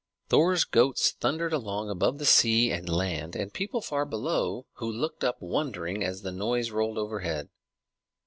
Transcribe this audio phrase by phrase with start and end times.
[0.29, 5.23] Thor's goats thundered along above the sea and land and people far below, who looked
[5.23, 7.49] up wondering as the noise rolled overhead.